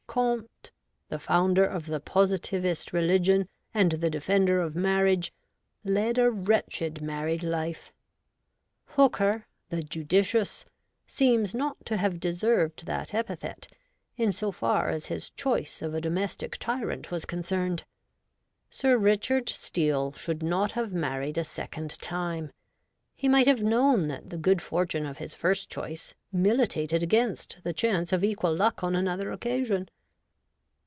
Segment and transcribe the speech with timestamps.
[0.07, 0.71] Comte,
[1.07, 5.31] the founder of the Positivist religion, and the defender of marriage,
[5.85, 7.93] led a wretched married life.
[8.97, 10.65] Hooker, the 'judicious,'
[11.07, 13.69] seems not to have deserved that epithet
[14.17, 17.85] in so far as his choice of a domestic tyrant was concerned.
[18.69, 22.51] Sir Richard Steele should not have married a second time;
[23.15, 27.71] he might have known that the good fortune of his first choice militated against the
[27.71, 29.87] chance of equal luck on another occasion.